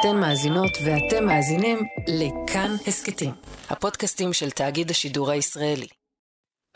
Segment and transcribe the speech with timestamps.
[0.00, 3.30] אתן מאזינות ואתם מאזינים לכאן הסכתים,
[3.70, 5.86] הפודקאסטים של תאגיד השידור הישראלי.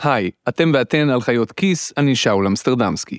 [0.03, 3.19] היי, אתם ואתן על חיות כיס, אני שאול אמסטרדמסקי.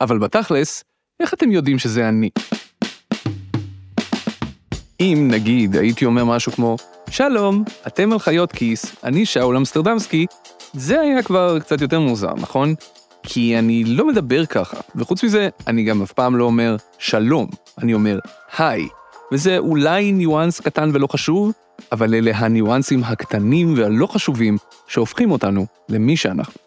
[0.00, 0.84] אבל בתכלס,
[1.20, 2.30] איך אתם יודעים שזה אני?
[5.00, 6.76] אם, נגיד, הייתי אומר משהו כמו,
[7.10, 10.26] שלום, אתם על חיות כיס, אני שאול אמסטרדמסקי,
[10.72, 12.74] זה היה כבר קצת יותר מוזר, נכון?
[13.22, 17.46] כי אני לא מדבר ככה, וחוץ מזה, אני גם אף פעם לא אומר שלום,
[17.82, 18.18] אני אומר
[18.58, 18.88] היי,
[19.32, 21.52] וזה אולי ניואנס קטן ולא חשוב,
[21.92, 26.60] אבל אלה הניואנסים הקטנים והלא חשובים שהופכים אותנו למי שאנחנו.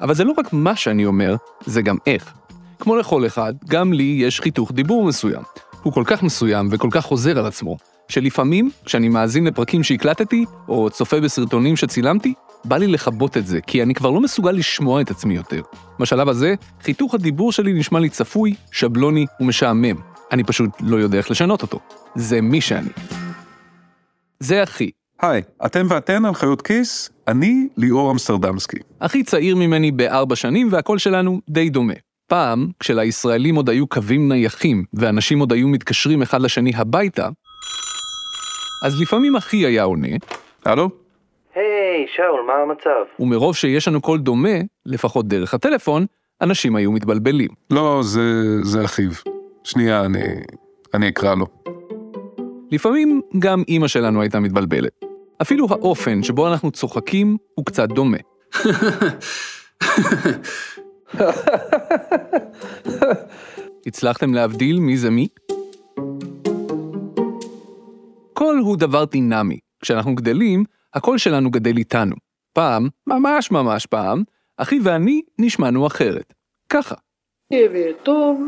[0.00, 1.36] אבל זה לא רק מה שאני אומר,
[1.66, 2.32] זה גם איך.
[2.78, 5.42] כמו לכל אחד, גם לי יש חיתוך דיבור מסוים.
[5.82, 7.76] הוא כל כך מסוים וכל כך חוזר על עצמו,
[8.08, 13.82] שלפעמים, כשאני מאזין לפרקים שהקלטתי, או צופה בסרטונים שצילמתי, בא לי לכבות את זה, כי
[13.82, 15.60] אני כבר לא מסוגל לשמוע את עצמי יותר.
[15.98, 20.09] בשלב הזה, חיתוך הדיבור שלי נשמע לי צפוי, שבלוני ומשעמם.
[20.32, 21.80] אני פשוט לא יודע איך לשנות אותו.
[22.14, 22.88] זה מי שאני.
[24.40, 24.90] זה אחי.
[25.22, 28.78] היי, אתם ואתן על חיות כיס, אני ליאור אמסטרדמסקי.
[28.98, 31.94] אחי צעיר ממני בארבע שנים והקול שלנו די דומה.
[32.26, 37.28] פעם, כשלישראלים עוד היו קווים נייחים ואנשים עוד היו מתקשרים אחד לשני הביתה,
[38.84, 40.08] אז לפעמים אחי היה עונה,
[40.64, 40.90] הלו?
[41.54, 43.22] היי, שאול, מה המצב?
[43.22, 46.06] ומרוב שיש לנו קול דומה, לפחות דרך הטלפון,
[46.40, 47.50] אנשים היו מתבלבלים.
[47.70, 48.22] לא, זה,
[48.62, 49.10] זה אחיו.
[49.64, 50.22] שנייה, אני,
[50.94, 51.46] אני אקרא לו.
[52.70, 55.04] לפעמים גם אימא שלנו הייתה מתבלבלת.
[55.42, 58.18] אפילו האופן שבו אנחנו צוחקים הוא קצת דומה.
[63.86, 65.28] הצלחתם להבדיל מי זה מי?
[68.32, 69.58] קול הוא דבר דינמי.
[69.82, 72.16] כשאנחנו גדלים, הקול שלנו גדל איתנו.
[72.52, 74.22] פעם, ממש ממש פעם,
[74.56, 76.34] אחי ואני נשמענו אחרת.
[76.68, 76.94] ככה.
[78.02, 78.40] טוב,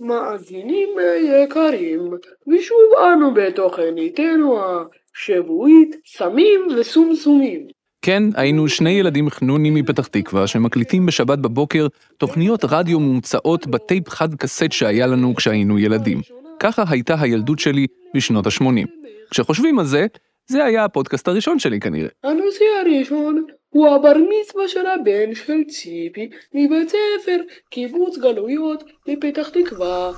[0.00, 0.88] מאזינים
[1.24, 2.10] יקרים,
[2.48, 2.78] ושוב
[3.12, 7.66] אנו בתוכניתנו השבועית סמים וסומסומים.
[8.02, 11.86] כן, היינו שני ילדים חנונים מפתח תקווה שמקליטים בשבת בבוקר
[12.18, 16.20] תוכניות רדיו מומצאות בטייפ חד קסט שהיה לנו כשהיינו ילדים.
[16.60, 18.86] ככה הייתה הילדות שלי בשנות ה-80.
[19.30, 20.06] כשחושבים על זה,
[20.46, 22.08] זה היה הפודקאסט הראשון שלי כנראה.
[22.24, 27.36] הנושא הראשון הוא הבר מצווה של הבן של ציפי מבית ספר
[27.70, 30.10] קיבוץ גלויות בפתח תקווה.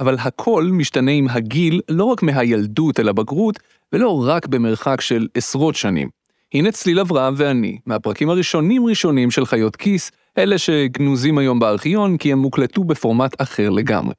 [0.00, 3.58] אבל הכל משתנה עם הגיל לא רק מהילדות אל הבגרות,
[3.92, 6.08] ולא רק במרחק של עשרות שנים.
[6.54, 12.32] הנה צליל אברהם ואני, מהפרקים הראשונים ראשונים של חיות כיס, אלה שגנוזים היום בארכיון כי
[12.32, 14.14] הם מוקלטו בפורמט אחר לגמרי.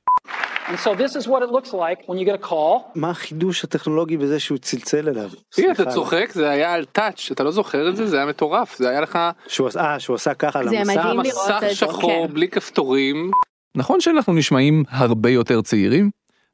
[0.68, 2.92] And so this is what it looks like when you get a call.
[2.96, 5.30] מה החידוש הטכנולוגי בזה שהוא צלצל אליו?
[5.50, 5.86] תראה, אתה.
[5.86, 8.08] צוחק, זה היה על טאץ', אתה לא זוכר את זה?
[8.08, 10.92] זה היה מטורף, זה היה לך שהוא עשה, אה, שהוא עשה ככה על זה המסך.
[10.92, 12.34] מדהים לראות מסך את זה, שחור כן.
[12.34, 13.32] בלי כפתורים.
[13.76, 16.10] נכון שאנחנו נשמעים הרבה יותר צעירים?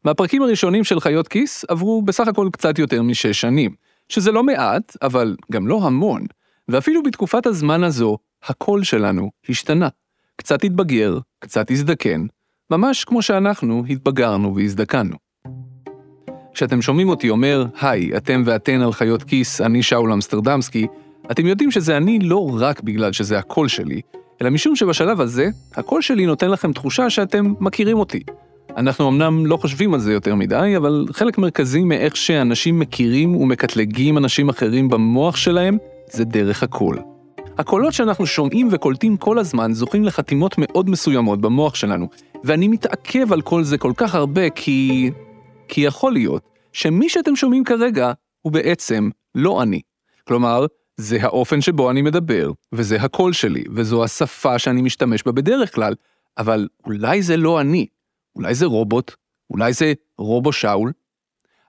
[0.06, 3.76] מהפרקים הראשונים של חיות כיס עברו בסך הכל קצת יותר משש שנים,
[4.10, 6.26] שזה לא מעט, אבל גם לא המון,
[6.68, 9.88] ואפילו בתקופת הזמן הזו, הקול שלנו השתנה.
[10.36, 12.26] קצת התבגר, קצת הזדקן,
[12.72, 15.16] ממש כמו שאנחנו התבגרנו והזדקנו.
[16.54, 20.88] כשאתם שומעים אותי אומר, היי, אתם ואתן על חיות כיס, אני שאול אמסטרדמסקי,
[21.32, 24.02] אתם יודעים שזה אני לא רק בגלל שזה הקול שלי,
[24.42, 28.24] אלא משום שבשלב הזה, הקול שלי נותן לכם תחושה שאתם מכירים אותי.
[28.78, 34.18] אנחנו אמנם לא חושבים על זה יותר מדי, אבל חלק מרכזי מאיך שאנשים מכירים ומקטלגים
[34.18, 35.78] אנשים אחרים במוח שלהם,
[36.12, 37.00] זה דרך הקול.
[37.60, 42.10] הקולות שאנחנו שומעים וקולטים כל הזמן זוכים לחתימות מאוד מסוימות במוח שלנו,
[42.44, 45.12] ואני מתעכב על כל זה כל כך הרבה כי...
[45.68, 46.44] כי יכול להיות
[46.74, 48.12] שמי שאתם שומעים כרגע
[48.42, 49.82] הוא בעצם לא אני.
[50.28, 50.66] כלומר,
[50.98, 55.94] זה האופן שבו אני מדבר, וזה הקול שלי, וזו השפה שאני משתמש בה בדרך כלל,
[56.38, 57.88] אבל אולי זה לא אני,
[58.36, 59.12] אולי זה רובוט,
[59.50, 60.92] אולי זה רובו שאול?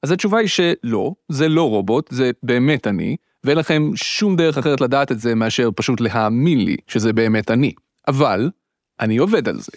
[0.03, 4.81] אז התשובה היא שלא, זה לא רובוט, זה באמת אני, ואין לכם שום דרך אחרת
[4.81, 7.73] לדעת את זה מאשר פשוט להאמין לי שזה באמת אני.
[8.09, 8.51] אבל,
[9.01, 9.73] אני עובד על זה.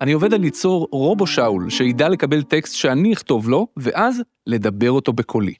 [0.00, 5.12] אני עובד על ליצור רובו שאול שידע לקבל טקסט שאני אכתוב לו, ואז לדבר אותו
[5.12, 5.54] בקולי.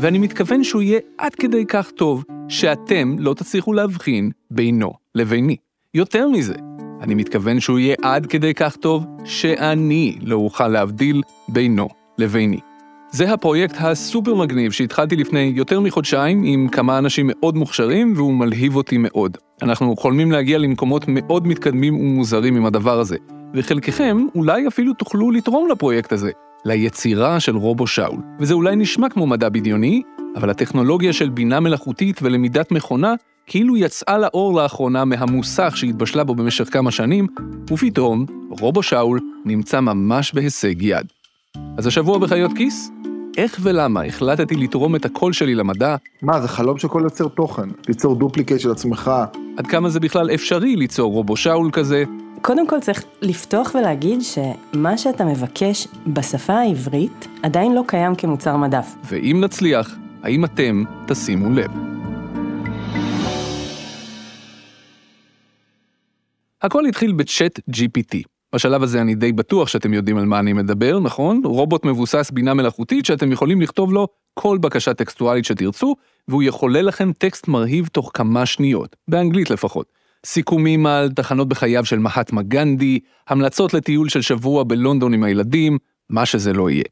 [0.00, 5.56] ואני מתכוון שהוא יהיה עד כדי כך טוב, שאתם לא תצליחו להבחין בינו לביני.
[5.94, 6.54] יותר מזה,
[7.00, 11.88] אני מתכוון שהוא יהיה עד כדי כך טוב, שאני לא אוכל להבדיל בינו
[12.18, 12.60] לביני.
[13.10, 18.76] זה הפרויקט הסופר מגניב שהתחלתי לפני יותר מחודשיים עם כמה אנשים מאוד מוכשרים והוא מלהיב
[18.76, 19.38] אותי מאוד.
[19.62, 23.16] אנחנו חולמים להגיע למקומות מאוד מתקדמים ומוזרים עם הדבר הזה,
[23.54, 26.30] וחלקכם אולי אפילו תוכלו לתרום לפרויקט הזה,
[26.64, 28.20] ליצירה של רובו שאול.
[28.40, 30.02] וזה אולי נשמע כמו מדע בדיוני,
[30.36, 33.14] אבל הטכנולוגיה של בינה מלאכותית ולמידת מכונה
[33.46, 37.26] כאילו יצאה לאור לאחרונה מהמוסך שהתבשלה בו במשך כמה שנים,
[37.70, 38.26] ופתאום
[38.60, 41.06] רובו שאול נמצא ממש בהישג יד.
[41.78, 42.90] אז השבוע בחיות כיס,
[43.36, 47.68] איך ולמה החלטתי לתרום את הקול שלי למדע, מה, זה חלום של כל יוצר תוכן,
[47.88, 49.10] ליצור דופליקט של עצמך.
[49.56, 52.04] עד כמה זה בכלל אפשרי ליצור רובו שאול כזה,
[52.42, 58.94] קודם כל צריך לפתוח ולהגיד שמה שאתה מבקש בשפה העברית עדיין לא קיים כמוצר מדף.
[59.04, 61.70] ואם נצליח, האם אתם תשימו לב.
[66.62, 68.35] הכל התחיל בצ'אט GPT.
[68.56, 71.40] בשלב הזה אני די בטוח שאתם יודעים על מה אני מדבר, נכון?
[71.44, 75.94] רובוט מבוסס בינה מלאכותית שאתם יכולים לכתוב לו כל בקשה טקסטואלית שתרצו,
[76.28, 79.86] והוא יחולל לכם טקסט מרהיב תוך כמה שניות, באנגלית לפחות.
[80.26, 85.78] סיכומים על תחנות בחייו של מהטמה גנדי, המלצות לטיול של שבוע בלונדון עם הילדים,
[86.10, 86.84] מה שזה לא יהיה.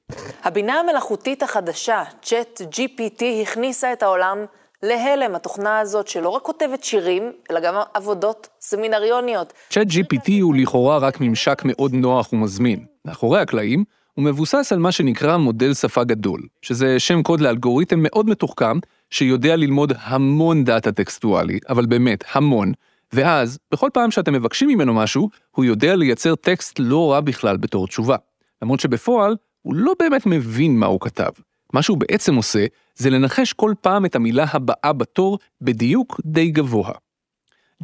[0.42, 4.38] הבינה המלאכותית החדשה, צ'אט GPT, הכניסה את העולם
[4.84, 5.34] להלם.
[5.34, 9.52] התוכנה הזאת שלא רק כותבת שירים, אלא גם עבודות סמינריוניות.
[9.70, 12.84] צ'אט GPT הוא לכאורה רק ממשק מאוד נוח ומזמין.
[13.04, 13.84] מאחורי הקלעים,
[14.14, 18.78] הוא מבוסס על מה שנקרא מודל שפה גדול, שזה שם קוד לאלגוריתם מאוד מתוחכם,
[19.10, 22.72] שיודע ללמוד המון דאטה טקסטואלי, אבל באמת, המון,
[23.12, 27.86] ואז, בכל פעם שאתם מבקשים ממנו משהו, הוא יודע לייצר טקסט לא רע בכלל בתור
[27.86, 28.16] תשובה.
[28.62, 31.30] למרות שבפועל, הוא לא באמת מבין מה הוא כתב.
[31.74, 32.66] מה שהוא בעצם עושה,
[32.96, 36.90] זה לנחש כל פעם את המילה הבאה בתור בדיוק די גבוה.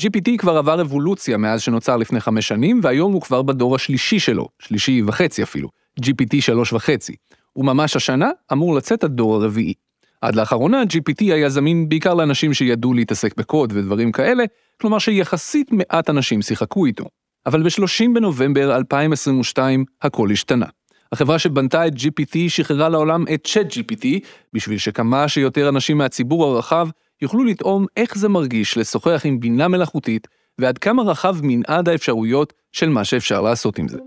[0.00, 4.48] GPT כבר עבר אבולוציה מאז שנוצר לפני חמש שנים, והיום הוא כבר בדור השלישי שלו,
[4.58, 5.68] שלישי וחצי אפילו,
[6.00, 7.16] GPT שלוש וחצי.
[7.56, 9.74] וממש השנה אמור לצאת הדור הרביעי.
[10.20, 14.44] עד לאחרונה GPT היה זמין בעיקר לאנשים שידעו להתעסק בקוד ודברים כאלה,
[14.80, 17.04] כלומר שיחסית מעט אנשים שיחקו איתו.
[17.46, 20.66] אבל ב-30 בנובמבר 2022 הכל השתנה.
[21.12, 24.06] החברה שבנתה את GPT שחררה לעולם את צ'אט GPT,
[24.52, 26.88] בשביל שכמה שיותר אנשים מהציבור הרחב
[27.22, 30.28] יוכלו לטעום איך זה מרגיש לשוחח עם בינה מלאכותית,
[30.58, 33.98] ועד כמה רחב מנעד האפשרויות של מה שאפשר לעשות עם זה.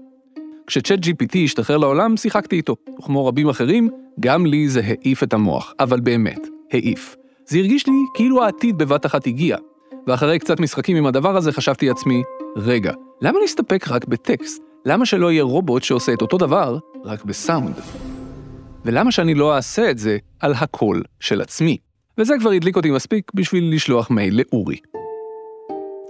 [0.68, 2.76] כשצ'אט GPT השתחרר לעולם, שיחקתי איתו.
[3.00, 3.90] וכמו רבים אחרים,
[4.20, 5.74] גם לי זה העיף את המוח.
[5.80, 7.16] אבל באמת, העיף.
[7.46, 9.58] זה הרגיש לי כאילו העתיד בבת אחת הגיע.
[10.08, 12.24] ואחרי קצת משחקים עם הדבר הזה חשבתי לעצמי,
[12.56, 14.73] רגע, למה להסתפק רק בטקסט?
[14.86, 17.76] למה שלא יהיה רובוט שעושה את אותו דבר, רק בסאונד?
[18.86, 21.78] ולמה שאני לא אעשה את זה על הקול של עצמי?
[22.18, 24.78] וזה כבר הדליק אותי מספיק בשביל לשלוח מייל לאורי.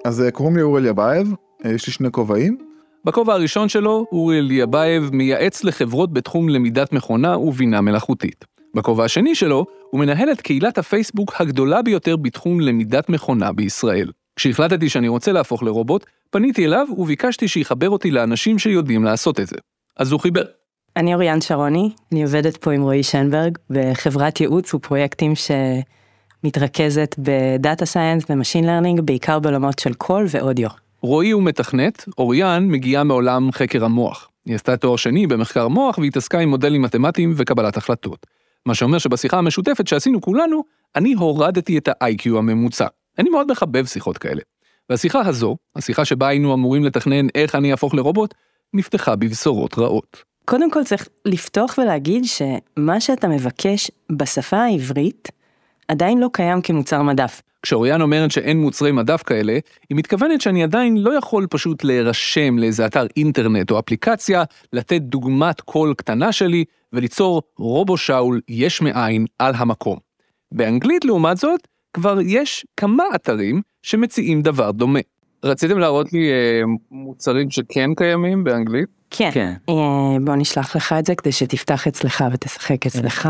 [0.05, 1.33] אז אה, קוראים לי אורי אליבייב,
[1.65, 2.57] אה, יש לי שני כובעים.
[3.05, 8.45] בכובע הראשון שלו, אורי אליבייב מייעץ לחברות בתחום למידת מכונה ובינה מלאכותית.
[8.75, 14.11] בכובע השני שלו, הוא מנהל את קהילת הפייסבוק הגדולה ביותר בתחום למידת מכונה בישראל.
[14.35, 19.55] כשהחלטתי שאני רוצה להפוך לרובוט, פניתי אליו וביקשתי שיחבר אותי לאנשים שיודעים לעשות את זה.
[19.97, 20.43] אז הוא חיבר.
[20.97, 25.33] אני אוריאן שרוני, אני עובדת פה עם רועי שנברג בחברת ייעוץ ופרויקטים
[26.43, 30.69] שמתרכזת ב data science ו machine learning, בעיקר בעולמות של קול ואודיו.
[31.01, 34.29] רועי הוא מתכנת, אוריאן מגיעה מעולם חקר המוח.
[34.45, 38.25] היא עשתה תואר שני במחקר מוח והתעסקה עם מודלים מתמטיים וקבלת החלטות.
[38.65, 40.63] מה שאומר שבשיחה המשותפת שעשינו כולנו,
[40.95, 42.87] אני הורדתי את ה-IQ הממוצע.
[43.19, 44.41] אני מאוד מחבב שיחות כאלה.
[44.89, 48.33] והשיחה הזו, השיחה שבה היינו אמורים לתכנן איך אני אהפוך לרובוט,
[48.73, 50.23] נפתחה בבשורות רעות.
[50.45, 55.29] קודם כל צריך לפתוח ולהגיד שמה שאתה מבקש בשפה העברית
[55.87, 57.41] עדיין לא קיים כמוצר מדף.
[57.61, 59.53] כשאוריאן אומרת שאין מוצרי מדף כאלה,
[59.89, 64.43] היא מתכוונת שאני עדיין לא יכול פשוט להירשם לאיזה אתר אינטרנט או אפליקציה,
[64.73, 69.97] לתת דוגמת קול קטנה שלי וליצור רובו שאול יש מאין על המקום.
[70.51, 74.99] באנגלית לעומת זאת, כבר יש כמה אתרים שמציעים דבר דומה.
[75.43, 76.61] רציתם להראות לי אה,
[76.91, 78.87] מוצרים שכן קיימים באנגלית?
[79.09, 79.29] כן.
[79.33, 79.53] כן.
[79.69, 83.29] אה, בוא נשלח לך את זה כדי שתפתח אצלך ותשחק אצלך.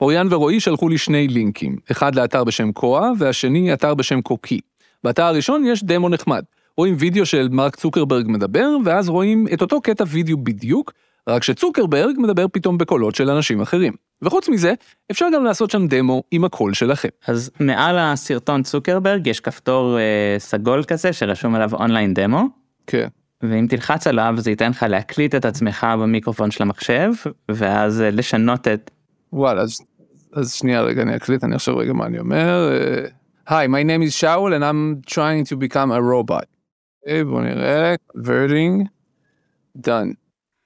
[0.00, 4.60] אוריאן ורועי שלחו לי שני לינקים, אחד לאתר בשם קואה והשני אתר בשם קוקי.
[5.04, 6.42] באתר הראשון יש דמו נחמד.
[6.76, 10.92] רואים וידאו של מרק צוקרברג מדבר, ואז רואים את אותו קטע וידאו בדיוק,
[11.28, 13.92] רק שצוקרברג מדבר פתאום בקולות של אנשים אחרים.
[14.22, 14.74] וחוץ מזה,
[15.10, 17.08] אפשר גם לעשות שם דמו עם הקול שלכם.
[17.26, 22.46] אז מעל הסרטון צוקרברג יש כפתור אה, סגול כזה שרשום עליו online demo.
[22.86, 23.08] כן.
[23.42, 27.10] ואם תלחץ עליו זה ייתן לך להקליט את עצמך במיקרופון של המחשב,
[27.48, 28.90] ואז אה, לשנות את...
[29.32, 29.78] וואלה, אז,
[30.32, 32.70] אז שנייה רגע אני אקליט, אני עכשיו רגע מה אני אומר.
[33.46, 36.44] Hi, my name is שאול and I'm trying to become a robot.
[37.06, 38.86] Okay, בוא נראה, converting,
[39.78, 40.21] done.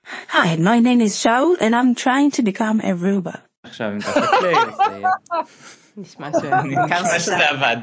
[0.07, 3.41] Hi, my name is Shaul and I'm trying to become a robot.
[3.63, 4.55] עכשיו אם תעשה פליי.
[5.97, 6.29] נשמע
[6.65, 7.77] נשמע שזה עבד.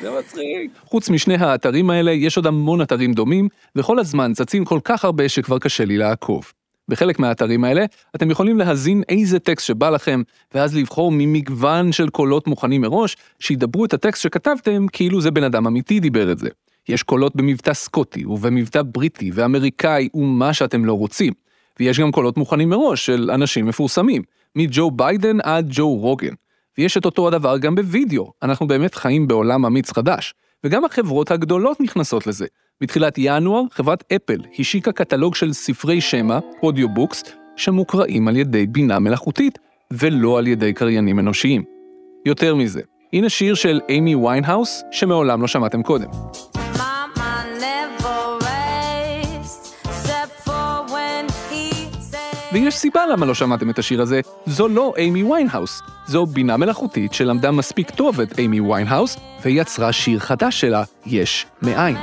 [0.00, 0.70] זה מצחיק.
[0.84, 5.28] חוץ משני האתרים האלה, יש עוד המון אתרים דומים, וכל הזמן צצים כל כך הרבה
[5.28, 6.52] שכבר קשה לי לעקוב.
[6.88, 7.84] בחלק מהאתרים האלה,
[8.16, 10.22] אתם יכולים להזין איזה טקסט שבא לכם,
[10.54, 15.66] ואז לבחור ממגוון של קולות מוכנים מראש, שידברו את הטקסט שכתבתם כאילו זה בן אדם
[15.66, 16.48] אמיתי דיבר את זה.
[16.88, 21.32] יש קולות במבטא סקוטי, ובמבטא בריטי, ואמריקאי, ומה שאתם לא רוצים.
[21.80, 24.22] ויש גם קולות מוכנים מראש של אנשים מפורסמים,
[24.56, 26.34] מג'ו ביידן עד ג'ו רוגן.
[26.78, 30.34] ויש את אותו הדבר גם בווידאו, אנחנו באמת חיים בעולם אמיץ חדש.
[30.64, 32.46] וגם החברות הגדולות נכנסות לזה.
[32.80, 37.24] בתחילת ינואר, חברת אפל השיקה קטלוג של ספרי שמע, audiobooks,
[37.56, 39.58] שמוקראים על ידי בינה מלאכותית,
[39.92, 41.62] ולא על ידי קריינים אנושיים.
[42.26, 42.80] יותר מזה,
[43.12, 46.08] הנה שיר של אימי ויינהאוס, שמעולם לא שמעתם קודם.
[52.54, 57.12] ויש סיבה למה לא שמעתם את השיר הזה, זו לא אימי ויינהאוס, זו בינה מלאכותית
[57.12, 61.96] שלמדה מספיק טוב את אימי ויינהאוס, ויצרה שיר חדש שלה, יש מאין.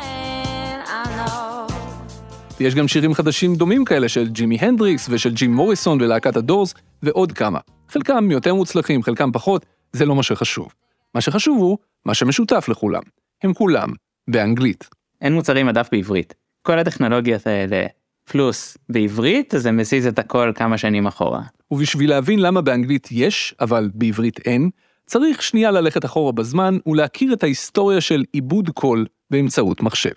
[2.60, 7.32] ויש גם שירים חדשים דומים כאלה של ג'ימי הנדריקס ושל ג'ים מוריסון ולהקת הדורס, ועוד
[7.32, 7.60] כמה.
[7.90, 10.74] חלקם יותר מוצלחים, חלקם פחות, זה לא מה שחשוב.
[11.16, 13.02] מה שחשוב הוא מה שמשותף לכולם.
[13.44, 13.90] הם כולם
[14.28, 14.90] באנגלית.
[15.22, 16.34] אין מוצרים מדף בעברית.
[16.62, 17.86] כל הטכנולוגיות האלה
[18.32, 21.42] פלוס בעברית זה מזיז את הכל כמה שנים אחורה.
[21.72, 24.70] ובשביל להבין למה באנגלית יש, אבל בעברית אין,
[25.06, 30.12] צריך שנייה ללכת אחורה בזמן ולהכיר את ההיסטוריה של עיבוד קול באמצעות מחשב.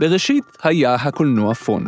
[0.00, 1.84] בראשית היה הקולנוע פון.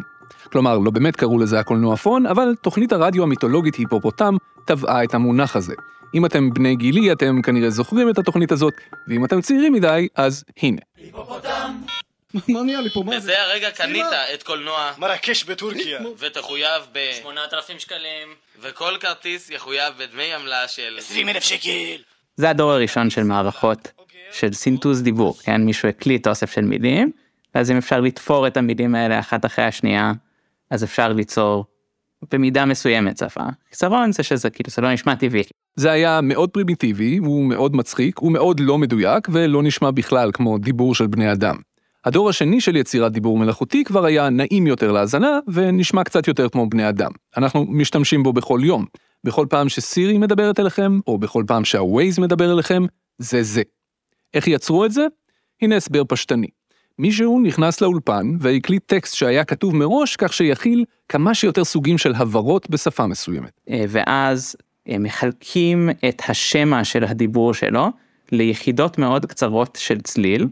[0.52, 5.56] כלומר, לא באמת קראו לזה הקולנוע פון, אבל תוכנית הרדיו המיתולוגית היפופוטם טבעה את המונח
[5.56, 5.74] הזה.
[6.14, 8.74] אם אתם בני גילי, אתם כנראה זוכרים את התוכנית הזאת,
[9.08, 10.80] ואם אתם צעירים מדי, אז הנה.
[10.96, 11.97] היפופוטם!
[12.48, 13.02] מה נהיה לי פה?
[13.02, 13.18] מה זה?
[13.18, 17.12] בזה הרגע קנית את קולנוע מרקש בטורקיה ותחויב ב...
[17.22, 22.02] 8,000 שקלים וכל כרטיס יחויב בדמי עמלה של 20,000 שקל
[22.36, 23.92] זה הדור הראשון של מערכות
[24.32, 25.60] של סינטוז דיבור, כן?
[25.64, 27.10] מישהו הקליט אוסף של מילים,
[27.54, 30.12] ואז אם אפשר לתפור את המילים האלה אחת אחרי השנייה,
[30.70, 31.64] אז אפשר ליצור
[32.32, 33.44] במידה מסוימת שפה.
[33.70, 35.42] חיסרון זה שזה כאילו זה לא נשמע טבעי.
[35.76, 40.58] זה היה מאוד פרימיטיבי, הוא מאוד מצחיק, הוא מאוד לא מדויק ולא נשמע בכלל כמו
[40.58, 41.56] דיבור של בני אדם.
[42.04, 46.68] הדור השני של יצירת דיבור מלאכותי כבר היה נעים יותר להאזנה ונשמע קצת יותר כמו
[46.68, 47.10] בני אדם.
[47.36, 48.84] אנחנו משתמשים בו בכל יום.
[49.24, 52.82] בכל פעם שסירי מדברת אליכם, או בכל פעם שהווייז מדבר אליכם,
[53.18, 53.62] זה זה.
[54.34, 55.06] איך יצרו את זה?
[55.62, 56.46] הנה הסבר פשטני.
[56.98, 62.70] מישהו נכנס לאולפן והקליט טקסט שהיה כתוב מראש כך שיכיל כמה שיותר סוגים של הברות
[62.70, 63.60] בשפה מסוימת.
[63.70, 64.56] אה, ואז
[64.88, 67.88] אה, מחלקים את השמע של הדיבור שלו
[68.32, 70.46] ליחידות מאוד קצרות של צליל,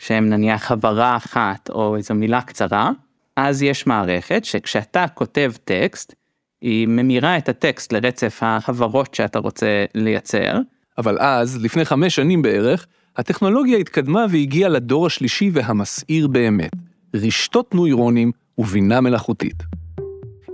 [0.00, 2.90] שהם נניח הברה אחת או איזו מילה קצרה,
[3.36, 6.14] אז יש מערכת שכשאתה כותב טקסט,
[6.60, 10.58] היא ממירה את הטקסט לרצף ההברות שאתה רוצה לייצר.
[10.98, 16.72] אבל אז, לפני חמש שנים בערך, הטכנולוגיה התקדמה והגיעה לדור השלישי והמסעיר באמת,
[17.14, 19.62] רשתות נוירונים ובינה מלאכותית.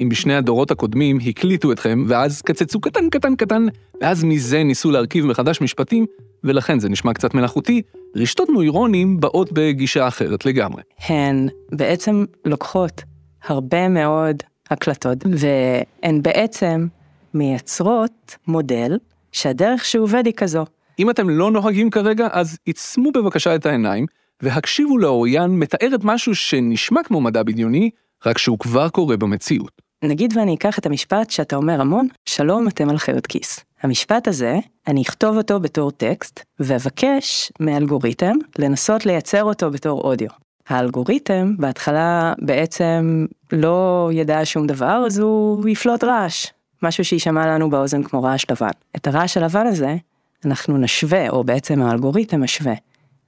[0.00, 3.66] אם בשני הדורות הקודמים הקליטו אתכם, ואז קצצו קטן קטן קטן,
[4.00, 6.06] ואז מזה ניסו להרכיב מחדש משפטים,
[6.44, 7.82] ולכן זה נשמע קצת מלאכותי,
[8.16, 10.82] רשתות נוירונים באות בגישה אחרת לגמרי.
[11.08, 13.02] הן בעצם לוקחות
[13.44, 14.36] הרבה מאוד
[14.70, 16.86] הקלטות, והן בעצם
[17.34, 18.98] מייצרות מודל
[19.32, 20.64] שהדרך שעובד היא כזו.
[20.98, 24.06] אם אתם לא נוהגים כרגע, אז עצמו בבקשה את העיניים,
[24.42, 27.90] והקשיבו לאוריין מתארת משהו שנשמע כמו מדע בדיוני,
[28.26, 29.82] רק שהוא כבר קורה במציאות.
[30.04, 33.65] נגיד ואני אקח את המשפט שאתה אומר המון, שלום אתם על חיות כיס.
[33.82, 40.28] המשפט הזה, אני אכתוב אותו בתור טקסט, ואבקש מאלגוריתם לנסות לייצר אותו בתור אודיו.
[40.68, 46.46] האלגוריתם בהתחלה בעצם לא ידע שום דבר, אז הוא יפלוט רעש,
[46.82, 48.70] משהו שיישמע לנו באוזן כמו רעש לבן.
[48.96, 49.96] את הרעש הלבן הזה,
[50.44, 52.74] אנחנו נשווה, או בעצם האלגוריתם משווה,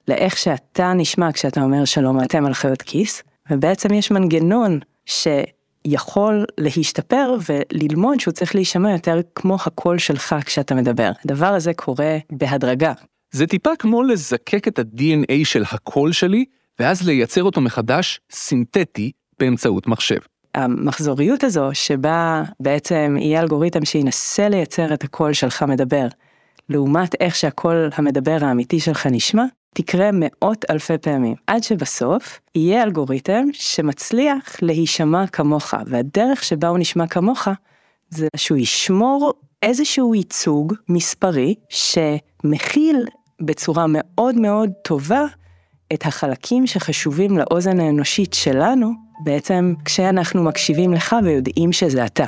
[0.07, 5.27] לאיך שאתה נשמע כשאתה אומר שלום אתם על חיות כיס, ובעצם יש מנגנון ש...
[5.85, 11.11] יכול להשתפר וללמוד שהוא צריך להישמע יותר כמו הקול שלך כשאתה מדבר.
[11.25, 12.93] הדבר הזה קורה בהדרגה.
[13.31, 16.45] זה טיפה כמו לזקק את ה-DNA של הקול שלי,
[16.79, 20.19] ואז לייצר אותו מחדש סינתטי באמצעות מחשב.
[20.55, 26.07] המחזוריות הזו שבה בעצם יהיה אלגוריתם שינסה לייצר את הקול שלך מדבר,
[26.69, 29.43] לעומת איך שהקול המדבר האמיתי שלך נשמע,
[29.75, 37.07] תקרה מאות אלפי פעמים, עד שבסוף יהיה אלגוריתם שמצליח להישמע כמוך, והדרך שבה הוא נשמע
[37.07, 37.47] כמוך,
[38.09, 39.33] זה שהוא ישמור
[39.63, 43.05] איזשהו ייצוג מספרי שמכיל
[43.41, 45.25] בצורה מאוד מאוד טובה
[45.93, 48.91] את החלקים שחשובים לאוזן האנושית שלנו,
[49.23, 52.25] בעצם כשאנחנו מקשיבים לך ויודעים שזה אתה.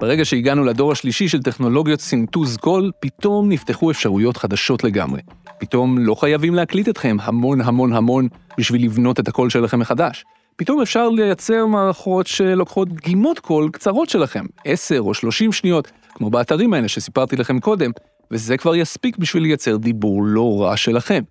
[0.00, 5.20] ברגע שהגענו לדור השלישי של טכנולוגיות סינטוז קול, פתאום נפתחו אפשרויות חדשות לגמרי.
[5.58, 10.24] פתאום לא חייבים להקליט אתכם המון המון המון בשביל לבנות את הקול שלכם מחדש.
[10.56, 16.74] פתאום אפשר לייצר מערכות שלוקחות דגימות קול קצרות שלכם, 10 או 30 שניות, כמו באתרים
[16.74, 17.90] האלה שסיפרתי לכם קודם,
[18.30, 21.22] וזה כבר יספיק בשביל לייצר דיבור לא רע שלכם.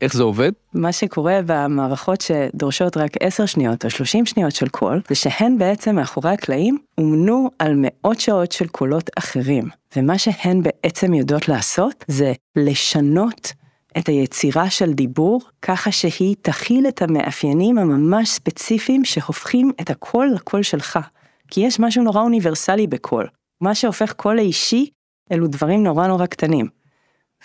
[0.00, 0.52] איך זה עובד?
[0.74, 5.96] מה שקורה במערכות שדורשות רק 10 שניות או 30 שניות של קול, זה שהן בעצם
[5.96, 9.64] מאחורי הקלעים אומנו על מאות שעות של קולות אחרים.
[9.96, 13.52] ומה שהן בעצם יודעות לעשות זה לשנות
[13.98, 20.62] את היצירה של דיבור ככה שהיא תכיל את המאפיינים הממש ספציפיים שהופכים את הקול לקול
[20.62, 20.98] שלך.
[21.48, 23.28] כי יש משהו נורא אוניברסלי בקול.
[23.60, 24.90] מה שהופך קול לאישי,
[25.32, 26.83] אלו דברים נורא נורא קטנים.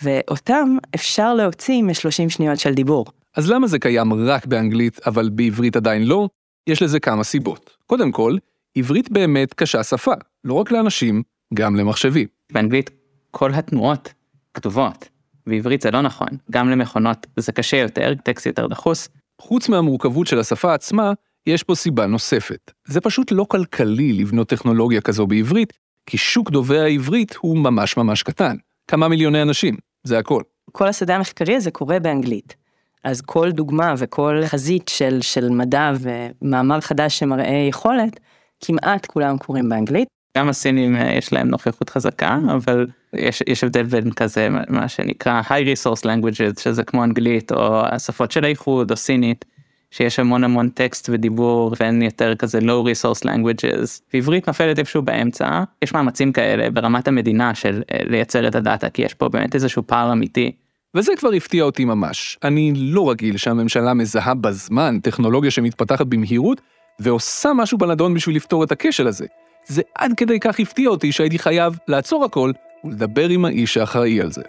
[0.02, 3.06] ואותם אפשר להוציא מ-30 שניות של דיבור.
[3.36, 6.28] אז למה זה קיים רק באנגלית, אבל בעברית עדיין לא?
[6.66, 7.70] יש לזה כמה סיבות.
[7.86, 8.36] קודם כל,
[8.76, 10.12] עברית באמת קשה שפה,
[10.44, 11.22] לא רק לאנשים,
[11.54, 12.26] גם למחשבים.
[12.52, 12.90] באנגלית
[13.30, 14.14] כל התנועות
[14.54, 15.08] כתובות,
[15.46, 16.28] בעברית זה לא נכון.
[16.50, 19.08] גם למכונות זה קשה יותר, טקסט יותר דחוס.
[19.40, 21.12] חוץ מהמורכבות של השפה עצמה,
[21.46, 22.70] יש פה סיבה נוספת.
[22.86, 25.72] זה פשוט לא כלכלי לבנות טכנולוגיה כזו בעברית,
[26.06, 28.56] כי שוק דוברי העברית הוא ממש ממש קטן.
[28.90, 30.42] כמה מיליוני אנשים, זה הכל.
[30.72, 32.56] כל השדה המחקרי הזה קורה באנגלית.
[33.04, 38.20] אז כל דוגמה וכל חזית של, של מדע ומאמר חדש שמראה יכולת,
[38.60, 40.08] כמעט כולם קורים באנגלית.
[40.38, 45.42] גם הסינים אה, יש להם נוכחות חזקה, אבל יש, יש הבדל בין כזה מה שנקרא
[45.42, 49.44] high resource languages, שזה כמו אנגלית או השפות של האיחוד או סינית,
[49.90, 54.00] שיש המון המון טקסט ודיבור ואין יותר כזה low resource languages.
[54.14, 59.02] ועברית נופלת איפשהו באמצע, יש מאמצים כאלה ברמת המדינה של אה, לייצר את הדאטה, כי
[59.02, 60.52] יש פה באמת איזשהו פער אמיתי.
[60.94, 62.38] וזה כבר הפתיע אותי ממש.
[62.44, 66.60] אני לא רגיל שהממשלה מזהה בזמן טכנולוגיה שמתפתחת במהירות,
[67.00, 69.26] ועושה משהו בנדון בשביל לפתור את הכשל הזה.
[69.66, 72.52] זה עד כדי כך הפתיע אותי שהייתי חייב לעצור הכל
[72.84, 74.42] ולדבר עם האיש שאחראי על זה.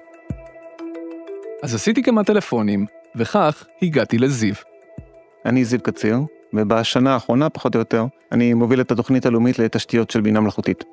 [1.63, 4.70] אז עשיתי כמה טלפונים, וכך הגעתי לזיו.
[5.45, 6.19] אני זיו קציר,
[6.53, 10.83] ובשנה האחרונה, פחות או יותר, אני מוביל את התוכנית הלאומית לתשתיות של בינה מלאכותית.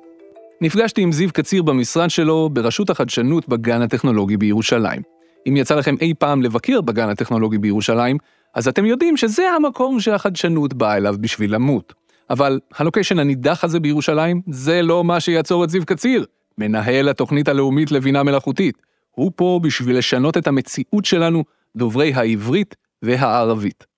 [0.61, 5.01] נפגשתי עם זיו קציר במשרד שלו ברשות החדשנות בגן הטכנולוגי בירושלים.
[5.47, 8.17] אם יצא לכם אי פעם לבקר בגן הטכנולוגי בירושלים,
[8.55, 11.93] אז אתם יודעים שזה המקום שהחדשנות באה אליו בשביל למות.
[12.29, 16.25] אבל הלוקיישן הנידח הזה בירושלים, זה לא מה שיעצור את זיו קציר,
[16.57, 18.77] מנהל התוכנית הלאומית לבינה מלאכותית.
[19.11, 21.43] הוא פה בשביל לשנות את המציאות שלנו,
[21.75, 23.88] דוברי העברית והערבית.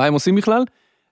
[0.00, 0.64] מה הם עושים בכלל?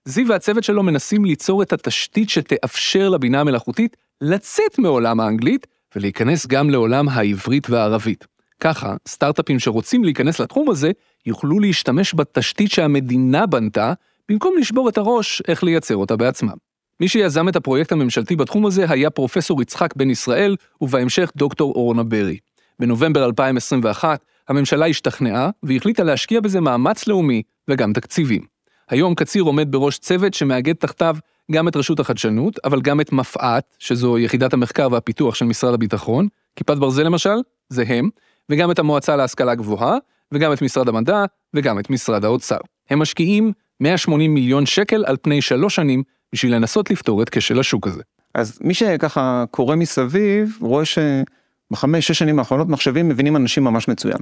[0.05, 6.69] זיו והצוות שלו מנסים ליצור את התשתית שתאפשר לבינה המלאכותית לצאת מעולם האנגלית ולהיכנס גם
[6.69, 8.27] לעולם העברית והערבית.
[8.59, 10.91] ככה, סטארט-אפים שרוצים להיכנס לתחום הזה,
[11.25, 13.93] יוכלו להשתמש בתשתית שהמדינה בנתה,
[14.29, 16.57] במקום לשבור את הראש איך לייצר אותה בעצמם.
[16.99, 22.03] מי שיזם את הפרויקט הממשלתי בתחום הזה היה פרופסור יצחק בן ישראל, ובהמשך דוקטור אורנה
[22.03, 22.37] ברי.
[22.79, 28.58] בנובמבר 2021, הממשלה השתכנעה והחליטה להשקיע בזה מאמץ לאומי וגם תקציבים.
[28.89, 31.15] היום קציר עומד בראש צוות שמאגד תחתיו
[31.51, 36.27] גם את רשות החדשנות, אבל גם את מפא"ת, שזו יחידת המחקר והפיתוח של משרד הביטחון,
[36.55, 37.35] כיפת ברזל למשל,
[37.69, 38.09] זה הם,
[38.49, 39.97] וגם את המועצה להשכלה גבוהה,
[40.31, 42.57] וגם את משרד המדע, וגם את משרד האוצר.
[42.89, 47.87] הם משקיעים 180 מיליון שקל על פני שלוש שנים בשביל לנסות לפתור את כשל השוק
[47.87, 48.01] הזה.
[48.35, 54.19] אז מי שככה קורא מסביב, רואה שבחמש, שש שנים האחרונות מחשבים מבינים אנשים ממש מצוין.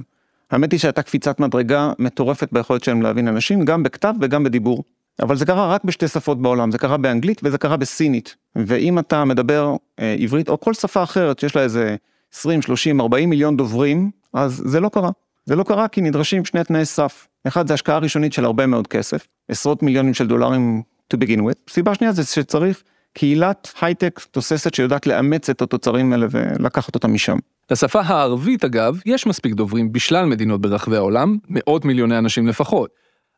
[0.50, 4.84] האמת היא שהייתה קפיצת מדרגה מטורפת ביכולת שלהם להבין אנשים, גם בכתב וגם בדיבור.
[5.22, 8.36] אבל זה קרה רק בשתי שפות בעולם, זה קרה באנגלית וזה קרה בסינית.
[8.56, 11.96] ואם אתה מדבר אה, עברית או כל שפה אחרת שיש לה איזה
[12.32, 15.10] 20, 30, 40 מיליון דוברים, אז זה לא קרה.
[15.44, 17.28] זה לא קרה כי נדרשים שני תנאי סף.
[17.46, 20.82] אחד זה השקעה ראשונית של הרבה מאוד כסף, עשרות מיליונים של דולרים
[21.14, 21.72] to begin with.
[21.72, 22.82] סיבה שנייה זה שצריך
[23.12, 27.38] קהילת הייטק תוססת שיודעת לאמץ את התוצרים האלה ולקחת אותם משם.
[27.70, 32.90] לשפה הערבית אגב, יש מספיק דוברים בשלל מדינות ברחבי העולם, מאות מיליוני אנשים לפחות.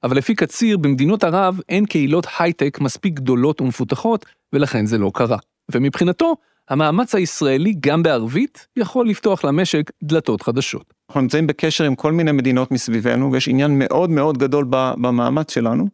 [0.03, 5.38] אבל לפי קציר, במדינות ערב אין קהילות הייטק מספיק גדולות ומפותחות, ולכן זה לא קרה.
[5.73, 6.37] ומבחינתו,
[6.69, 10.95] המאמץ הישראלי גם בערבית יכול לפתוח למשק דלתות חדשות.
[11.09, 15.88] אנחנו נמצאים בקשר עם כל מיני מדינות מסביבנו, ויש עניין מאוד מאוד גדול במאמץ שלנו,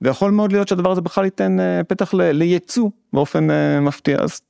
[0.00, 4.40] ויכול מאוד להיות שהדבר הזה בכלל ייתן אה, פתח לייצוא באופן אה, מפתיע, אז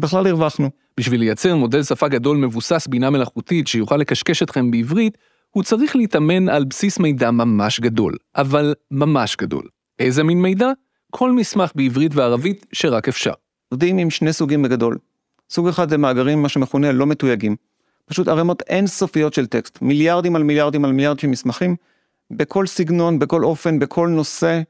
[0.00, 0.70] בכלל הרווחנו.
[1.00, 5.18] בשביל לייצר מודל שפה גדול מבוסס בינה מלאכותית שיוכל לקשקש אתכם בעברית,
[5.50, 9.62] הוא צריך להתאמן על בסיס מידע ממש גדול, אבל ממש גדול.
[9.98, 10.70] איזה מין מידע?
[11.10, 13.32] כל מסמך בעברית וערבית שרק אפשר.
[13.68, 14.98] עובדים עם שני סוגים בגדול.
[15.50, 17.56] סוג אחד זה מאגרים, מה שמכונה לא מתויגים.
[18.06, 21.76] פשוט ערימות אינסופיות של טקסט, מיליארדים על מיליארדים על מיליארד של מסמכים,
[22.30, 24.60] בכל סגנון, בכל אופן, בכל נושא,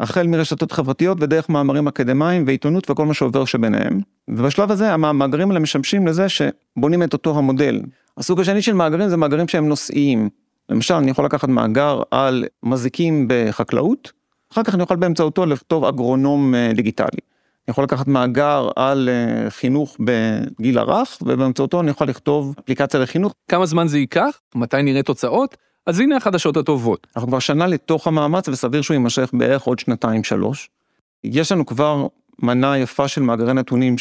[0.00, 4.00] החל מרשתות חברתיות ודרך מאמרים אקדמיים ועיתונות וכל מה שעובר שביניהם.
[4.28, 7.80] ובשלב הזה המאגרים האלה משמשים לזה שבונים את אותו המודל.
[8.18, 10.28] הסוג השני של מאגרים זה מאגרים שהם נושאיים.
[10.68, 14.12] למשל אני יכול לקחת מאגר על מזיקים בחקלאות,
[14.52, 17.06] אחר כך אני יכול באמצעותו לכתוב אגרונום אה, דיגיטלי.
[17.66, 23.34] אני יכול לקחת מאגר על אה, חינוך בגיל הרך ובאמצעותו אני יכול לכתוב אפליקציה לחינוך.
[23.48, 24.40] כמה זמן זה ייקח?
[24.54, 25.56] מתי נראה תוצאות?
[25.86, 27.06] אז הנה החדשות הטובות.
[27.16, 30.70] אנחנו כבר שנה לתוך המאמץ וסביר שהוא יימשך בערך עוד שנתיים שלוש.
[31.24, 32.06] יש לנו כבר
[32.38, 33.96] מנה יפה של מאגרי נתונים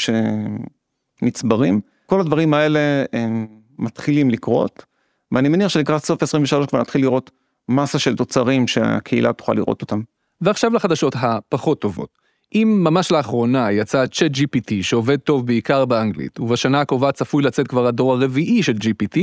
[1.21, 2.79] שנצברים, כל הדברים האלה
[3.13, 3.47] הם
[3.79, 4.85] מתחילים לקרות,
[5.31, 7.31] ואני מניח שלקראת סוף 23 כבר נתחיל לראות
[7.69, 10.01] מסה של תוצרים שהקהילה תוכל לראות אותם.
[10.41, 12.09] ועכשיו לחדשות הפחות טובות.
[12.55, 17.87] אם ממש לאחרונה יצא צ'אט GPT שעובד טוב בעיקר באנגלית, ובשנה הקרובה צפוי לצאת כבר
[17.87, 19.19] הדור הרביעי של GPT,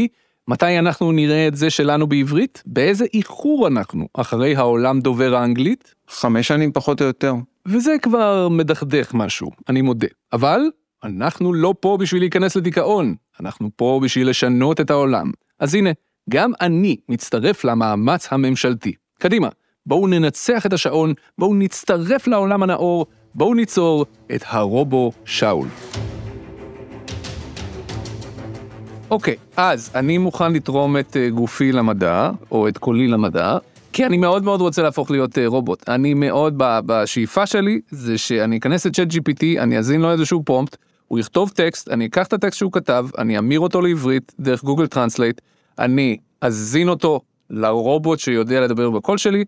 [0.48, 2.62] מתי אנחנו נראה את זה שלנו בעברית?
[2.66, 5.94] באיזה איחור אנחנו אחרי העולם דובר האנגלית?
[6.08, 7.34] חמש שנים פחות או יותר.
[7.66, 10.06] וזה כבר מדכדך משהו, אני מודה.
[10.32, 10.60] אבל
[11.04, 15.30] אנחנו לא פה בשביל להיכנס לדיכאון, אנחנו פה בשביל לשנות את העולם.
[15.60, 15.90] אז הנה,
[16.30, 18.92] גם אני מצטרף למאמץ הממשלתי.
[19.18, 19.48] קדימה,
[19.86, 25.68] בואו ננצח את השעון, בואו נצטרף לעולם הנאור, בואו ניצור את הרובו שאול.
[29.10, 33.58] אוקיי, אז אני מוכן לתרום את אה, גופי למדע, או את קולי למדע,
[33.92, 35.88] כי אני מאוד מאוד רוצה להפוך להיות אה, רובוט.
[35.88, 40.76] אני מאוד, בשאיפה שלי, זה שאני אכנס לצ'אט GPT, אני אזין לו איזשהו פרומפט,
[41.08, 44.86] הוא יכתוב טקסט, אני אקח את הטקסט שהוא כתב, אני אמיר אותו לעברית דרך Google
[44.86, 45.40] Translate,
[45.78, 49.44] אני אזין אותו לרובוט שיודע לדבר בקול שלי,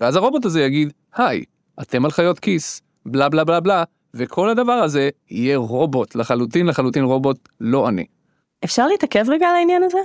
[0.00, 1.44] ואז הרובוט הזה יגיד, היי,
[1.82, 7.04] אתם על חיות כיס, בלה בלה בלה בלה, וכל הדבר הזה יהיה רובוט, לחלוטין לחלוטין
[7.04, 8.04] רובוט, לא אני.
[8.64, 9.98] אפשר להתעכב רגע על העניין הזה?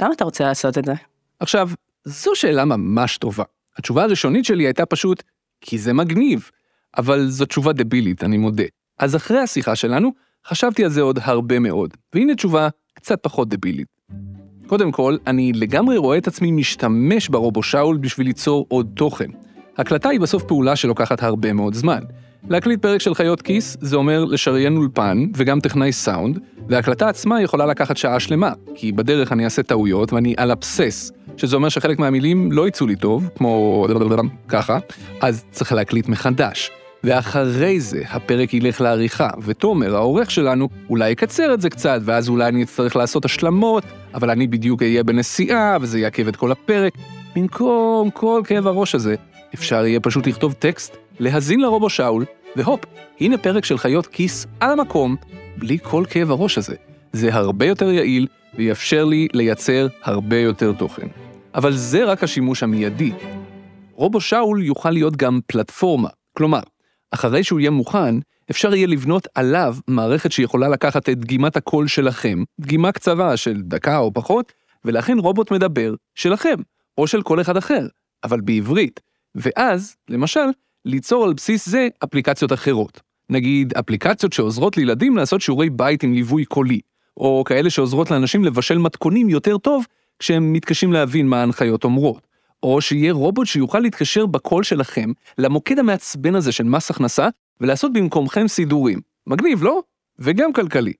[0.00, 0.92] למה אתה רוצה לעשות את זה?
[1.40, 1.70] עכשיו,
[2.04, 3.44] זו שאלה ממש טובה.
[3.78, 5.22] התשובה הראשונית שלי הייתה פשוט,
[5.60, 6.50] כי זה מגניב.
[6.98, 8.64] אבל זו תשובה דבילית, אני מודה.
[8.98, 10.10] אז אחרי השיחה שלנו,
[10.46, 13.88] חשבתי על זה עוד הרבה מאוד, והנה תשובה קצת פחות דבילית.
[14.66, 19.30] קודם כל, אני לגמרי רואה את עצמי משתמש ברובו שאול בשביל ליצור עוד תוכן.
[19.76, 22.00] הקלטה היא בסוף פעולה שלוקחת הרבה מאוד זמן.
[22.48, 27.66] להקליט פרק של חיות כיס זה אומר לשריין אולפן וגם טכנאי סאונד, וההקלטה עצמה יכולה
[27.66, 32.52] לקחת שעה שלמה, כי בדרך אני אעשה טעויות ואני על אבסס, שזה אומר שחלק מהמילים
[32.52, 33.86] לא יצאו לי טוב, כמו
[34.48, 34.78] ככה,
[35.20, 36.70] אז צריך להקליט מחדש.
[37.04, 42.48] ואחרי זה הפרק ילך לעריכה, ותומר, העורך שלנו, אולי יקצר את זה קצת, ואז אולי
[42.48, 46.92] אני אצטרך לעשות השלמות, אבל אני בדיוק אהיה בנסיעה, וזה יעכב את כל הפרק.
[47.36, 49.14] במקום כל כאב הראש הזה,
[49.54, 52.24] אפשר יהיה פשוט לכתוב טקסט, להזין לרובו שאול,
[52.56, 52.80] והופ,
[53.20, 55.16] הנה פרק של חיות כיס על המקום,
[55.58, 56.76] בלי כל כאב הראש הזה.
[57.12, 61.06] זה הרבה יותר יעיל, ויאפשר לי לייצר הרבה יותר תוכן.
[61.54, 63.12] אבל זה רק השימוש המיידי.
[63.92, 66.60] רובו שאול יוכל להיות גם פלטפורמה, כלומר,
[67.10, 68.14] אחרי שהוא יהיה מוכן,
[68.50, 73.98] אפשר יהיה לבנות עליו מערכת שיכולה לקחת את דגימת הקול שלכם, דגימה קצרה של דקה
[73.98, 74.52] או פחות,
[74.84, 76.56] ולהכין רובוט מדבר שלכם,
[76.98, 77.86] או של כל אחד אחר,
[78.24, 79.00] אבל בעברית.
[79.34, 80.46] ואז, למשל,
[80.86, 83.00] ליצור על בסיס זה אפליקציות אחרות.
[83.30, 86.80] נגיד, אפליקציות שעוזרות לילדים לעשות שיעורי בית עם ליווי קולי,
[87.16, 89.86] או כאלה שעוזרות לאנשים לבשל מתכונים יותר טוב
[90.18, 92.26] כשהם מתקשים להבין מה ההנחיות אומרות.
[92.62, 97.28] או שיהיה רובוט שיוכל להתקשר בקול שלכם למוקד המעצבן הזה של מס הכנסה,
[97.60, 99.00] ולעשות במקומכם סידורים.
[99.26, 99.82] מגניב, לא?
[100.18, 100.92] וגם כלכלי.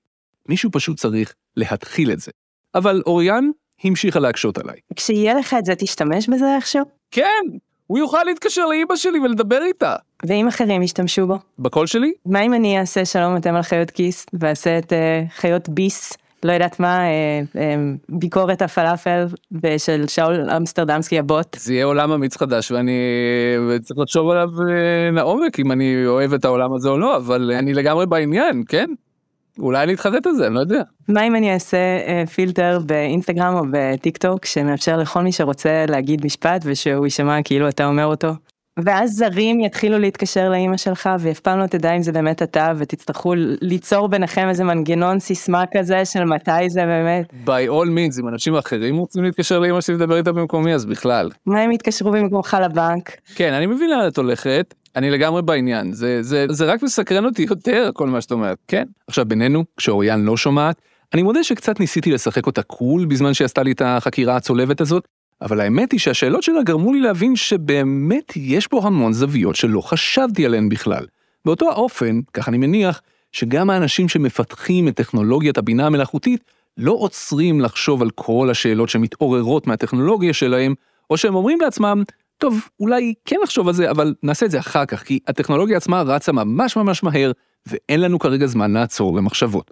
[0.49, 2.31] מישהו פשוט צריך להתחיל את זה.
[2.75, 3.51] אבל אוריאן
[3.85, 4.77] המשיכה להקשות עליי.
[4.97, 6.83] כשיהיה לך את זה תשתמש בזה איכשהו?
[7.11, 7.45] כן,
[7.87, 9.97] הוא יוכל להתקשר לאימא שלי ולדבר איתה.
[10.27, 11.39] ואם אחרים ישתמשו בו?
[11.59, 12.13] בקול שלי?
[12.27, 16.13] מה אם אני אעשה שלום אתם על חיות כיס, ואעשה את uh, חיות ביס?
[16.43, 17.75] לא יודעת מה, אה, אה,
[18.09, 19.27] ביקורת הפלאפל
[19.79, 21.57] של שאול אמסטרדמסקי הבוט.
[21.59, 23.01] זה יהיה עולם אמיץ חדש ואני
[23.83, 24.49] צריך לחשוב עליו
[25.13, 28.91] לעומק אם אני אוהב את העולם הזה או לא, אבל אני לגמרי בעניין, כן?
[29.59, 30.83] אולי אני אתחרט על זה, אני לא יודע.
[31.09, 36.25] מה אם אני אעשה אה, פילטר באינסטגרם או בטיק טוק שמאפשר לכל מי שרוצה להגיד
[36.25, 38.29] משפט ושהוא יישמע כאילו אתה אומר אותו
[38.85, 43.35] ואז זרים יתחילו להתקשר לאימא שלך ואף פעם לא תדע אם זה באמת אתה ותצטרכו
[43.61, 47.33] ליצור ביניכם איזה מנגנון סיסמה כזה של מתי זה באמת.
[47.47, 51.31] by all means אם אנשים אחרים רוצים להתקשר לאימא שלי לדבר איתה במקומי אז בכלל.
[51.47, 53.11] מה הם יתקשרו במקומך לבנק?
[53.35, 55.93] כן אני מבין לאן את הולכת אני לגמרי בעניין.
[55.93, 58.59] זה זה זה רק מסקרן אותי יותר כל מה שאת אומרת.
[58.69, 58.85] כן.
[59.07, 60.81] עכשיו בינינו כשאוריאן לא שומעת
[61.15, 65.09] אני מודה שקצת ניסיתי לשחק אותה קול בזמן שעשתה לי את החקירה הצולבת הזאת
[65.43, 70.47] אבל האמת היא שהשאלות שלה גרמו לי להבין שבאמת יש פה המון זוויות שלא חשבתי
[70.47, 71.07] עליהן בכלל.
[71.45, 73.01] באותו האופן, כך אני מניח,
[73.33, 76.45] שגם האנשים שמפתחים את טכנולוגיית הבינה המלאכותית
[76.77, 80.75] לא עוצרים לחשוב על כל השאלות שמתעוררות מהטכנולוגיה שלהם,
[81.11, 82.03] או שהם אומרים לעצמם,
[82.39, 86.03] טוב, אולי כן לחשוב על זה, אבל נעשה את זה אחר כך, כי הטכנולוגיה עצמה
[86.03, 87.33] רצה ממש ממש מהר,
[87.67, 89.71] ואין לנו כרגע זמן לעצור למחשבות.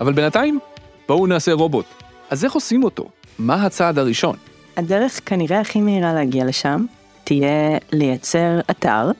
[0.00, 0.58] אבל בינתיים,
[1.08, 1.86] בואו נעשה רובוט.
[2.30, 3.08] אז איך עושים אותו?
[3.38, 4.36] מה הצעד הראשון?
[4.76, 6.86] הדרך כנראה הכי מהירה להגיע לשם
[7.24, 9.10] תהיה לייצר אתר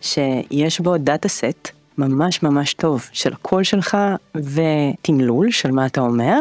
[0.00, 3.96] שיש בו דאטה סט ממש ממש טוב של הקול שלך
[4.34, 6.40] ותמלול של מה אתה אומר,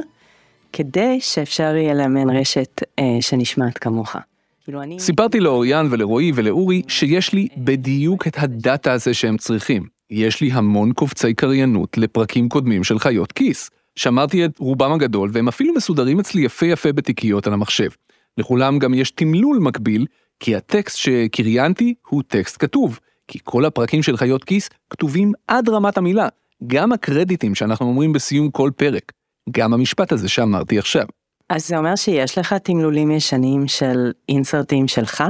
[0.73, 4.15] כדי שאפשר יהיה לאמן רשת אה, שנשמעת כמוך.
[4.63, 4.99] כאילו אני...
[4.99, 9.87] סיפרתי לאוריאן ולרועי ולאורי שיש לי בדיוק את הדאטה הזה שהם צריכים.
[10.09, 13.69] יש לי המון קובצי קריינות לפרקים קודמים של חיות כיס.
[13.97, 17.89] שמרתי את רובם הגדול והם אפילו מסודרים אצלי יפה יפה בתיקיות על המחשב.
[18.37, 20.05] לכולם גם יש תמלול מקביל,
[20.39, 25.97] כי הטקסט שקריינתי הוא טקסט כתוב, כי כל הפרקים של חיות כיס כתובים עד רמת
[25.97, 26.27] המילה,
[26.67, 29.11] גם הקרדיטים שאנחנו אומרים בסיום כל פרק,
[29.51, 31.05] גם המשפט הזה שאמרתי עכשיו.
[31.49, 35.23] אז זה אומר שיש לך תמלולים ישנים של אינסרטים שלך?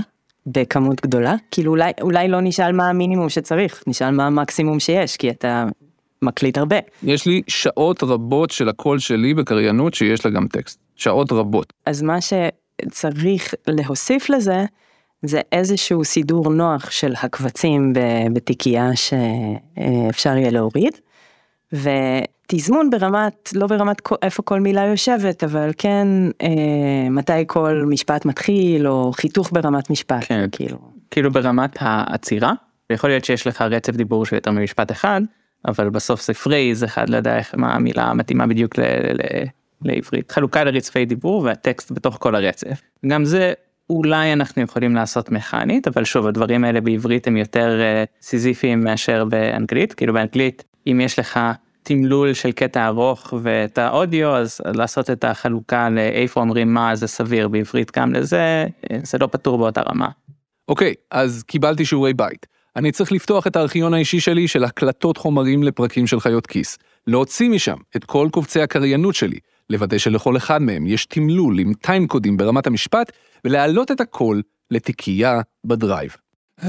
[0.47, 1.35] בכמות גדולה?
[1.51, 5.65] כאילו אולי, אולי לא נשאל מה המינימום שצריך, נשאל מה המקסימום שיש, כי אתה
[6.21, 6.75] מקליט הרבה.
[7.03, 10.79] יש לי שעות רבות של הקול שלי בקריינות שיש לה גם טקסט.
[10.95, 11.73] שעות רבות.
[11.85, 14.65] אז מה שצריך להוסיף לזה,
[15.21, 17.93] זה איזשהו סידור נוח של הקבצים
[18.33, 20.93] בתיקייה שאפשר יהיה להוריד.
[21.73, 26.07] ותזמון ברמת, לא ברמת איפה כל מילה יושבת, אבל כן
[26.41, 30.45] אה, מתי כל משפט מתחיל, או חיתוך ברמת משפט, כן.
[30.51, 30.77] כאילו.
[31.11, 32.53] כאילו ברמת העצירה,
[32.89, 35.21] ויכול להיות שיש לך רצף דיבור של יותר ממשפט אחד,
[35.67, 38.81] אבל בסוף זה phrase אחד, לא יודע איך, מה המילה המתאימה בדיוק ל,
[39.13, 39.43] ל,
[39.81, 40.31] לעברית.
[40.31, 42.81] חלוקה לרצפי דיבור והטקסט בתוך כל הרצף.
[43.07, 43.53] גם זה
[43.89, 49.25] אולי אנחנו יכולים לעשות מכנית, אבל שוב הדברים האלה בעברית הם יותר אה, סיזיפיים מאשר
[49.25, 51.39] באנגלית, כאילו באנגלית אם יש לך
[51.83, 57.47] תמלול של קטע ארוך ואת האודיו אז לעשות את החלוקה לאיפה אומרים מה זה סביר
[57.47, 58.65] בעברית גם לזה
[59.03, 60.09] זה לא פתור באותה רמה.
[60.67, 62.45] אוקיי okay, אז קיבלתי שיעורי בית.
[62.75, 67.49] אני צריך לפתוח את הארכיון האישי שלי של הקלטות חומרים לפרקים של חיות כיס, להוציא
[67.49, 72.37] משם את כל קובצי הקריינות שלי, לוודא שלכל אחד מהם יש תמלול עם טיים קודים
[72.37, 73.11] ברמת המשפט,
[73.45, 76.15] ולהעלות את הכל לתיקייה בדרייב.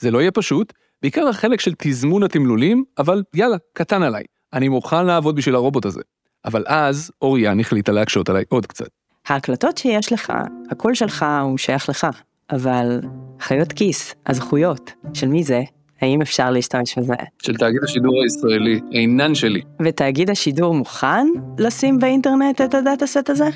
[0.00, 4.24] זה לא יהיה פשוט, בעיקר החלק של תזמון התמלולים, אבל יאללה, קטן עליי.
[4.52, 6.00] אני מוכן לעבוד בשביל הרובוט הזה.
[6.44, 8.88] אבל אז אוריאן החליטה להקשות עליי עוד קצת.
[9.28, 10.32] ההקלטות שיש לך,
[10.70, 12.06] הקול שלך הוא שייך לך,
[12.50, 13.00] אבל
[13.40, 15.62] חיות כיס, הזכויות, של מי זה?
[16.00, 17.14] האם אפשר להשתמש בזה?
[17.42, 19.60] של תאגיד השידור הישראלי, אינן שלי.
[19.84, 21.26] ותאגיד השידור מוכן
[21.58, 23.48] לשים באינטרנט את הדאטה סט הזה?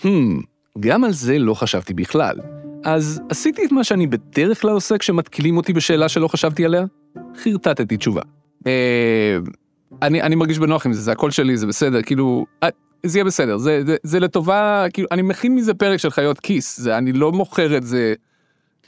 [0.00, 0.06] Hmm,
[0.80, 2.36] גם על זה לא חשבתי בכלל.
[2.84, 6.84] אז עשיתי את מה שאני בדרך כלל עושה כשמתקילים אותי בשאלה שלא חשבתי עליה,
[7.42, 8.22] חרטטתי תשובה.
[8.66, 9.38] אה,
[10.02, 12.68] אני, אני מרגיש בנוח עם זה, זה הקול שלי, זה בסדר, כאילו, אה,
[13.02, 16.80] זה יהיה בסדר, זה, זה, זה לטובה, כאילו, אני מכין מזה פרק של חיות כיס,
[16.80, 18.14] זה, אני לא מוכר את זה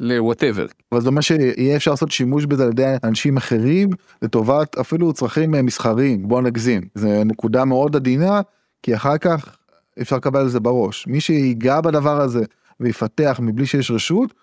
[0.01, 0.67] ל whatever.
[0.93, 3.91] אבל זה אומר שיהיה אפשר לעשות שימוש בזה על ידי אנשים אחרים
[4.23, 6.83] לטובת אפילו צרכים אה, מסחריים, בוא נגזים.
[6.95, 8.41] זה נקודה מאוד עדינה,
[8.83, 9.57] כי אחר כך
[10.01, 11.07] אפשר לקבל על זה בראש.
[11.07, 12.45] מי שיגע בדבר הזה
[12.81, 14.35] ויפתח מבלי שיש רשות,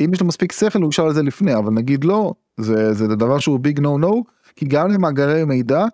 [0.00, 3.06] אם יש לו מספיק שכל הוא ישאל על זה לפני, אבל נגיד לא, זה, זה
[3.06, 4.24] דבר שהוא big no no,
[4.56, 5.84] כי גם למאגרי מידע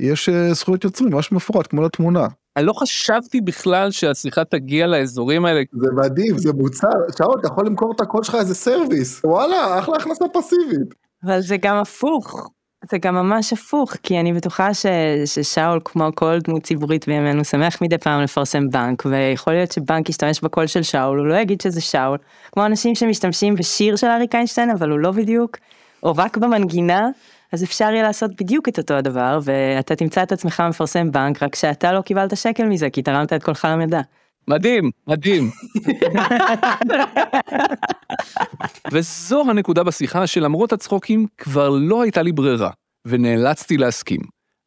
[0.00, 2.26] יש אה, זכויות יוצרים ממש מפורט כמו לתמונה.
[2.56, 5.62] אני לא חשבתי בכלל שהשיחה תגיע לאזורים האלה.
[5.72, 9.78] זה מדהים, זה מוצר, שאול, אתה יכול למכור את הקול שלך as a service, וואלה,
[9.78, 10.94] אחלה הכנסה פסיבית.
[11.24, 12.50] אבל זה גם הפוך,
[12.84, 14.86] זה גם ממש הפוך, כי אני בטוחה ש,
[15.24, 20.40] ששאול, כמו כל דמות ציבורית בימינו, שמח מדי פעם לפרסם בנק, ויכול להיות שבנק ישתמש
[20.40, 22.18] בקול של שאול, הוא לא יגיד שזה שאול,
[22.52, 25.56] כמו אנשים שמשתמשים בשיר של אריק איינשטיין, אבל הוא לא בדיוק,
[26.02, 27.08] או רק במנגינה.
[27.52, 31.54] אז אפשר יהיה לעשות בדיוק את אותו הדבר, ואתה תמצא את עצמך מפרסם בנק, רק
[31.54, 34.00] שאתה לא קיבלת שקל מזה, כי תרמת את קולך למידע.
[34.48, 35.50] מדהים, מדהים.
[38.92, 42.70] וזו הנקודה בשיחה שלמרות הצחוקים כבר לא הייתה לי ברירה,
[43.06, 44.20] ונאלצתי להסכים.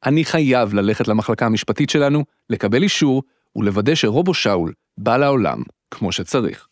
[0.05, 3.23] אני חייב ללכת למחלקה המשפטית שלנו, לקבל אישור
[3.55, 6.67] ולוודא שרובו שאול בא לעולם כמו שצריך.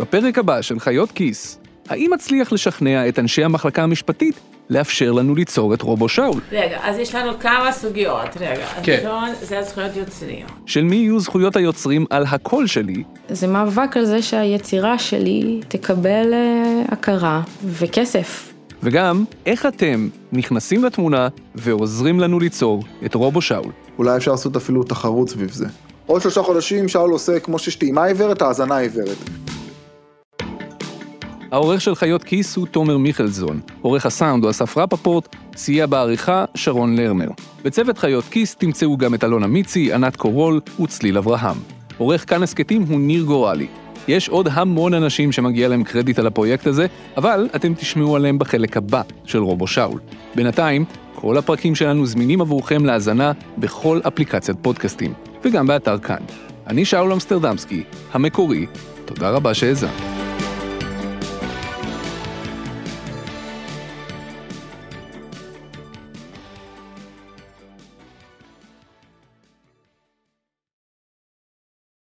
[0.00, 4.40] בפרק הבא של חיות כיס, האם אצליח לשכנע את אנשי המחלקה המשפטית
[4.70, 6.40] לאפשר לנו ליצור את רובו שאול?
[6.52, 8.36] רגע, אז יש לנו כמה סוגיות.
[8.40, 8.98] רגע, כן.
[9.04, 10.46] הראשון זה הזכויות יוצרים.
[10.66, 16.32] של מי יהיו זכויות היוצרים על הקול שלי, זה מאבק על זה שהיצירה שלי תקבל
[16.32, 18.52] אה, הכרה וכסף.
[18.82, 23.72] וגם איך אתם נכנסים לתמונה ועוזרים לנו ליצור את רובו שאול.
[23.98, 25.66] אולי אפשר לעשות אפילו תחרות סביב זה.
[26.06, 29.16] עוד שלושה חודשים שאול עושה כמו שיש טעימה עיוורת, האזנה עיוורת.
[31.50, 36.96] העורך של חיות כיס הוא תומר מיכלזון, עורך הסאונד הוא אסף רפפורט, סייע בעריכה שרון
[36.96, 37.28] לרנר.
[37.64, 41.56] בצוות חיות כיס תמצאו גם את אלונה מיצי, ענת קורול וצליל אברהם.
[41.98, 43.66] עורך כאן הסכתים הוא ניר גורלי.
[44.08, 48.76] יש עוד המון אנשים שמגיע להם קרדיט על הפרויקט הזה, אבל אתם תשמעו עליהם בחלק
[48.76, 50.00] הבא של רובו שאול.
[50.34, 55.12] בינתיים, כל הפרקים שלנו זמינים עבורכם להאזנה בכל אפליקציית פודקאסטים,
[55.44, 56.20] וגם באתר כאן.
[56.66, 57.82] אני שאול אמסטרדמסקי,
[58.12, 58.66] המקורי,
[59.04, 59.90] תודה רבה שהאזנת.